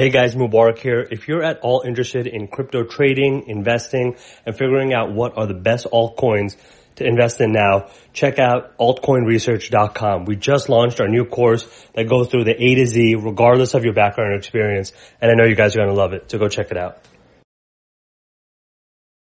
[0.00, 1.06] Hey guys, Mubarak here.
[1.10, 5.52] If you're at all interested in crypto trading, investing, and figuring out what are the
[5.52, 6.56] best altcoins
[6.96, 10.24] to invest in now, check out altcoinresearch.com.
[10.24, 13.84] We just launched our new course that goes through the A to Z regardless of
[13.84, 16.38] your background or experience, and I know you guys are going to love it, so
[16.38, 17.04] go check it out.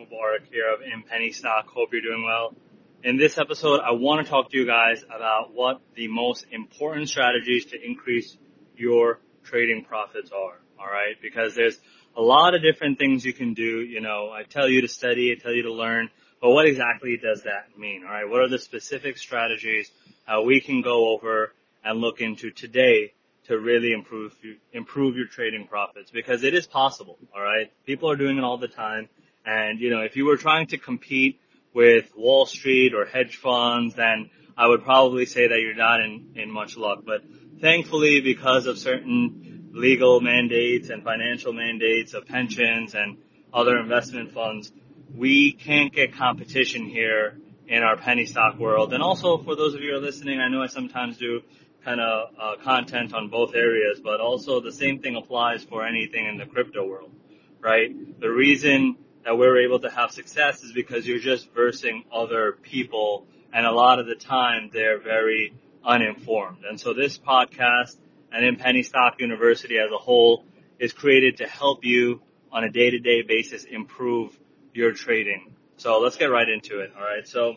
[0.00, 1.66] Mubarak here of Penny Stock.
[1.74, 2.54] Hope you're doing well.
[3.02, 7.08] In this episode, I want to talk to you guys about what the most important
[7.08, 8.38] strategies to increase
[8.76, 10.58] your trading profits are.
[10.78, 11.16] All right.
[11.20, 11.78] Because there's
[12.16, 13.80] a lot of different things you can do.
[13.80, 17.16] You know, I tell you to study, I tell you to learn, but what exactly
[17.16, 18.04] does that mean?
[18.04, 18.28] All right.
[18.28, 19.90] What are the specific strategies
[20.26, 21.52] uh, we can go over
[21.84, 23.12] and look into today
[23.46, 24.34] to really improve
[24.72, 26.10] improve your trading profits?
[26.10, 27.18] Because it is possible.
[27.34, 27.72] All right.
[27.86, 29.08] People are doing it all the time.
[29.46, 31.40] And you know, if you were trying to compete
[31.74, 36.32] with Wall Street or hedge funds, then I would probably say that you're not in,
[36.36, 37.04] in much luck.
[37.06, 37.22] But
[37.62, 43.16] thankfully, because of certain legal mandates and financial mandates of pensions and
[43.54, 44.70] other investment funds,
[45.14, 48.92] we can't get competition here in our penny stock world.
[48.92, 51.40] And also for those of you who are listening, I know I sometimes do
[51.84, 56.26] kind of uh, content on both areas, but also the same thing applies for anything
[56.26, 57.12] in the crypto world,
[57.60, 57.90] right?
[58.20, 63.26] The reason that we're able to have success is because you're just versing other people
[63.52, 66.64] and a lot of the time they're very uninformed.
[66.68, 67.96] And so this podcast
[68.32, 70.44] and in Penny Stock University as a whole
[70.78, 74.38] is created to help you on a day-to-day basis improve
[74.74, 75.54] your trading.
[75.76, 76.92] So let's get right into it.
[76.96, 77.26] All right.
[77.26, 77.56] So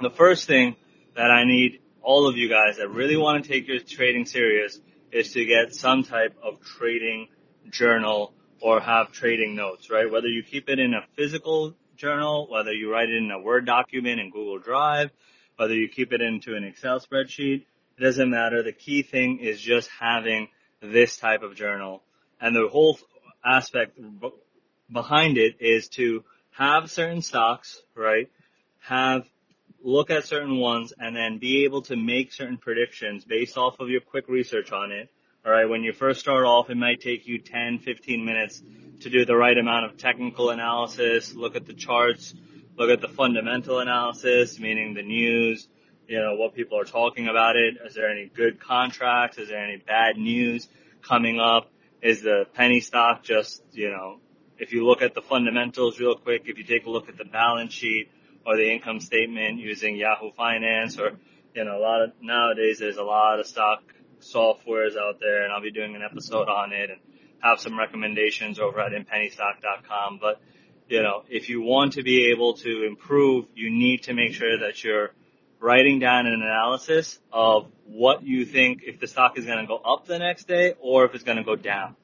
[0.00, 0.76] the first thing
[1.14, 4.80] that I need all of you guys that really want to take your trading serious
[5.12, 7.28] is to get some type of trading
[7.70, 10.10] journal or have trading notes, right?
[10.10, 13.66] Whether you keep it in a physical journal, whether you write it in a Word
[13.66, 15.10] document in Google Drive,
[15.58, 17.64] whether you keep it into an Excel spreadsheet,
[17.98, 18.62] it doesn't matter.
[18.62, 20.48] The key thing is just having
[20.80, 22.02] this type of journal.
[22.40, 22.96] And the whole
[23.44, 23.98] aspect
[24.90, 28.30] behind it is to have certain stocks, right?
[28.82, 29.26] Have
[29.82, 33.88] look at certain ones and then be able to make certain predictions based off of
[33.88, 35.08] your quick research on it.
[35.44, 35.68] All right.
[35.68, 38.62] When you first start off, it might take you 10, 15 minutes
[39.00, 42.34] to do the right amount of technical analysis, look at the charts,
[42.78, 45.68] look at the fundamental analysis, meaning the news,
[46.06, 47.74] you know, what people are talking about it.
[47.84, 49.36] Is there any good contracts?
[49.36, 50.68] Is there any bad news
[51.02, 51.70] coming up?
[52.00, 54.20] Is the penny stock just, you know,
[54.58, 57.24] if you look at the fundamentals real quick, if you take a look at the
[57.24, 58.10] balance sheet
[58.46, 61.18] or the income statement using Yahoo Finance or,
[61.54, 63.82] you know, a lot of, nowadays there's a lot of stock
[64.20, 67.00] softwares out there and I'll be doing an episode on it and
[67.40, 70.18] have some recommendations over at inpennystock.com.
[70.20, 70.40] But
[70.88, 74.58] you know, if you want to be able to improve, you need to make sure
[74.58, 75.10] that you're
[75.60, 79.76] writing down an analysis of what you think if the stock is going to go
[79.76, 81.96] up the next day or if it's going to go down.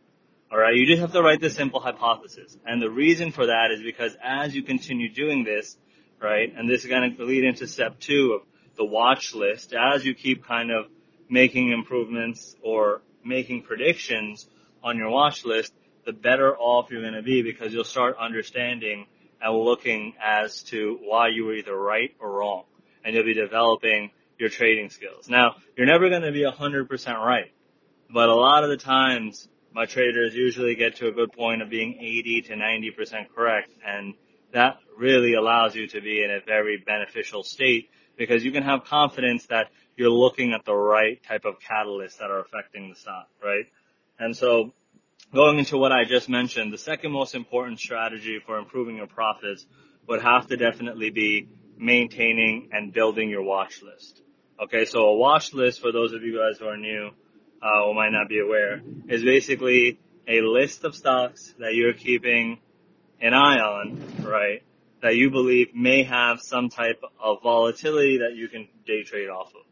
[0.51, 0.75] All right.
[0.75, 2.57] You just have to write the simple hypothesis.
[2.67, 5.77] And the reason for that is because as you continue doing this,
[6.21, 8.43] right, and this is going to lead into step two of
[8.77, 10.87] the watch list, as you keep kind of
[11.29, 14.47] making improvements or making predictions
[14.83, 15.73] on your watch list,
[16.05, 19.07] the better off you're going to be because you'll start understanding
[19.41, 22.65] and looking as to why you were either right or wrong.
[23.05, 25.29] And you'll be developing your trading skills.
[25.29, 26.89] Now, you're never going to be 100%
[27.19, 27.53] right,
[28.11, 31.69] but a lot of the times my traders usually get to a good point of
[31.69, 33.71] being 80 to 90% correct.
[33.85, 34.15] And
[34.53, 38.85] that really allows you to be in a very beneficial state because you can have
[38.85, 39.67] confidence that
[39.97, 43.65] you're looking at the right type of catalysts that are affecting the stock, right?
[44.19, 44.73] And so
[45.35, 49.67] going into what I just mentioned, the second most important strategy for improving your profits
[50.07, 54.23] would have to definitely be maintaining and building your watch list.
[54.63, 57.11] Okay, so a watch list, for those of you guys who are new
[57.61, 62.61] uh, or might not be aware, is basically a list of stocks that you're keeping
[63.21, 64.63] an eye on, right,
[65.03, 69.49] that you believe may have some type of volatility that you can day trade off
[69.49, 69.63] of.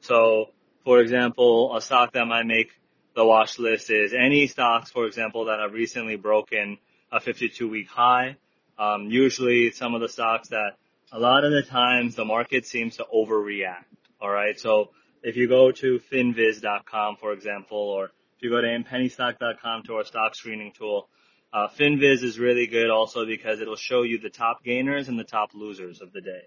[0.00, 0.50] So,
[0.84, 2.72] for example, a stock that might make
[3.18, 6.78] the watch list is any stocks, for example, that have recently broken
[7.10, 8.36] a 52 week high.
[8.78, 10.76] Um, usually some of the stocks that
[11.10, 13.86] a lot of the times the market seems to overreact.
[14.20, 14.56] All right.
[14.60, 14.90] So
[15.24, 20.04] if you go to finviz.com, for example, or if you go to inpennystock.com to our
[20.04, 21.08] stock screening tool,
[21.52, 25.24] uh, Finviz is really good also because it'll show you the top gainers and the
[25.24, 26.42] top losers of the day.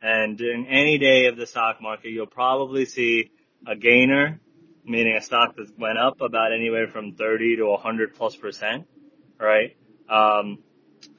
[0.00, 3.30] And in any day of the stock market, you'll probably see
[3.66, 4.40] a gainer
[4.84, 8.86] meaning a stock that went up about anywhere from 30 to 100 plus percent,
[9.38, 9.76] right?
[10.08, 10.58] Um,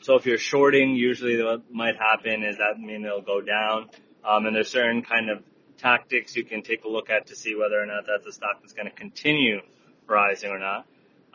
[0.01, 3.89] so if you're shorting, usually what might happen is that mean it'll go down.
[4.23, 5.44] Um, and there's certain kind of
[5.77, 8.62] tactics you can take a look at to see whether or not that's a stock
[8.62, 9.59] that's going to continue
[10.07, 10.85] rising or not.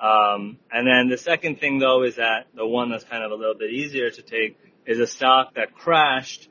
[0.00, 3.34] Um, and then the second thing though is that the one that's kind of a
[3.34, 6.48] little bit easier to take is a stock that crashed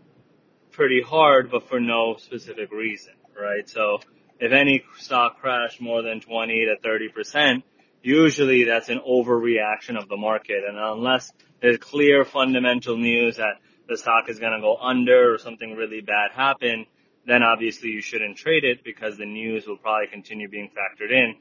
[0.72, 3.68] pretty hard, but for no specific reason, right?
[3.68, 4.00] So
[4.40, 7.64] if any stock crashed more than 20 to 30 percent,
[8.02, 10.64] usually that's an overreaction of the market.
[10.68, 11.32] And unless
[11.62, 13.56] there's clear fundamental news that
[13.88, 16.86] the stock is going to go under or something really bad happen,
[17.26, 21.36] then obviously you shouldn't trade it because the news will probably continue being factored in.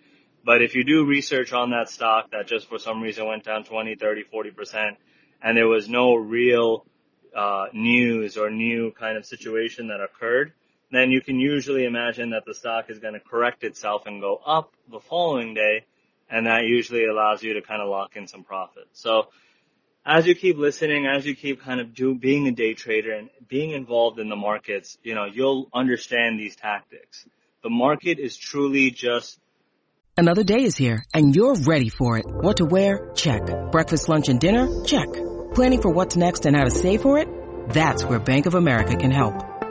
[0.44, 3.64] But if you do research on that stock that just for some reason went down
[3.64, 4.96] 20, 30, 40%,
[5.42, 6.86] and there was no real
[7.36, 10.52] uh, news or new kind of situation that occurred,
[10.90, 14.40] then you can usually imagine that the stock is going to correct itself and go
[14.44, 15.84] up the following day,
[16.30, 18.84] and that usually allows you to kind of lock in some profit.
[18.92, 19.28] So
[20.04, 23.28] as you keep listening, as you keep kind of do being a day trader and
[23.46, 27.26] being involved in the markets, you know, you'll understand these tactics.
[27.62, 29.38] The market is truly just
[30.16, 32.24] Another day is here and you're ready for it.
[32.26, 33.12] What to wear?
[33.14, 33.42] Check.
[33.70, 34.82] Breakfast, lunch, and dinner?
[34.84, 35.06] Check.
[35.54, 37.28] Planning for what's next and how to save for it?
[37.68, 39.57] That's where Bank of America can help.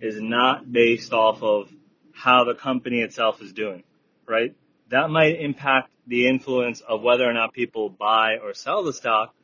[0.00, 1.70] is not based off of
[2.12, 3.82] how the company itself is doing,
[4.26, 4.54] right?
[4.88, 9.34] That might impact the influence of whether or not people buy or sell the stock,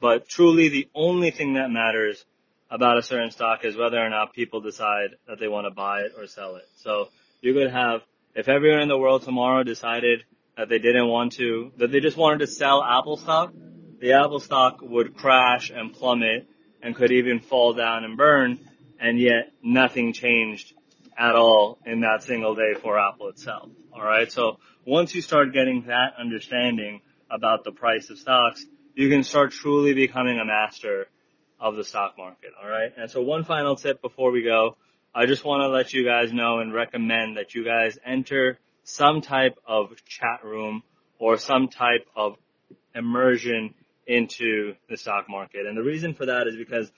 [0.00, 2.24] but truly the only thing that matters
[2.70, 6.00] about a certain stock is whether or not people decide that they want to buy
[6.00, 6.66] it or sell it.
[6.76, 7.08] So
[7.40, 8.02] you could have,
[8.34, 10.24] if everyone in the world tomorrow decided
[10.56, 13.52] that they didn't want to, that they just wanted to sell Apple stock,
[14.00, 16.46] the Apple stock would crash and plummet
[16.82, 18.58] and could even fall down and burn,
[19.02, 20.72] and yet nothing changed
[21.18, 23.68] at all in that single day for Apple itself.
[23.92, 28.64] Alright, so once you start getting that understanding about the price of stocks,
[28.94, 31.08] you can start truly becoming a master
[31.58, 32.50] of the stock market.
[32.62, 34.76] Alright, and so one final tip before we go,
[35.12, 39.20] I just want to let you guys know and recommend that you guys enter some
[39.20, 40.84] type of chat room
[41.18, 42.36] or some type of
[42.94, 43.74] immersion
[44.06, 45.66] into the stock market.
[45.66, 46.90] And the reason for that is because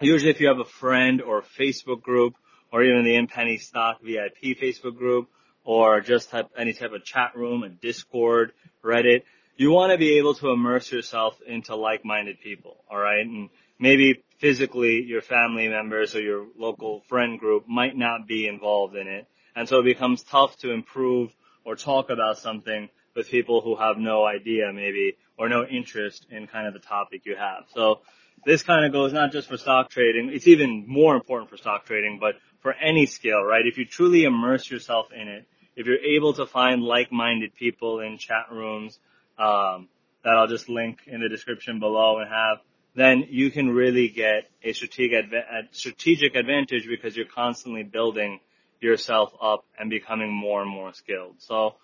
[0.00, 2.34] usually if you have a friend or a Facebook group
[2.72, 5.28] or even the in penny Stock VIP Facebook group
[5.64, 8.52] or just type, any type of chat room, a Discord,
[8.84, 9.22] Reddit,
[9.56, 13.26] you want to be able to immerse yourself into like-minded people, alright?
[13.26, 13.48] And
[13.78, 19.08] maybe physically your family members or your local friend group might not be involved in
[19.08, 19.26] it.
[19.54, 21.34] And so it becomes tough to improve
[21.64, 26.46] or talk about something with people who have no idea maybe or no interest in
[26.46, 27.64] kind of the topic you have.
[27.74, 28.00] So
[28.46, 31.84] this kind of goes not just for stock trading, it's even more important for stock
[31.84, 33.66] trading, but for any skill, right?
[33.66, 38.18] If you truly immerse yourself in it, if you're able to find like-minded people in
[38.18, 39.00] chat rooms,
[39.36, 39.88] um,
[40.22, 42.58] that I'll just link in the description below and have,
[42.94, 48.38] then you can really get a strategic, adva- strategic advantage because you're constantly building
[48.80, 51.34] yourself up and becoming more and more skilled.
[51.38, 51.74] So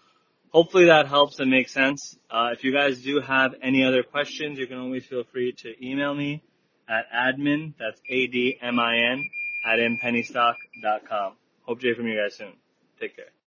[0.50, 2.16] hopefully that helps and makes sense.
[2.30, 5.84] Uh, if you guys do have any other questions, you can always feel free to
[5.84, 6.40] email me
[6.88, 9.30] at admin, that's A-D-M-I-N,
[9.64, 11.32] at inpennystock.com.
[11.64, 12.52] Hope to hear from you guys soon.
[13.00, 13.32] Take care.